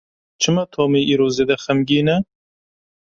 [0.41, 2.17] Çima Tomî îro zêde xemgîn e?